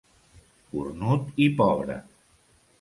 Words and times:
Cornut 0.71 1.29
i 1.47 1.49
pobre. 1.61 2.01